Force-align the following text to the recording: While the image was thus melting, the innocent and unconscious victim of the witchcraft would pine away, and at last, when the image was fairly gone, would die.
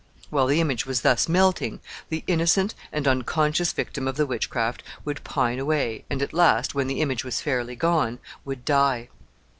While 0.31 0.47
the 0.47 0.59
image 0.59 0.87
was 0.87 1.01
thus 1.01 1.29
melting, 1.29 1.79
the 2.09 2.23
innocent 2.25 2.73
and 2.91 3.07
unconscious 3.07 3.71
victim 3.71 4.07
of 4.07 4.15
the 4.17 4.25
witchcraft 4.25 4.81
would 5.05 5.23
pine 5.23 5.59
away, 5.59 6.05
and 6.09 6.23
at 6.23 6.33
last, 6.33 6.73
when 6.73 6.87
the 6.87 7.01
image 7.01 7.23
was 7.23 7.39
fairly 7.41 7.75
gone, 7.75 8.17
would 8.43 8.65
die. 8.65 9.09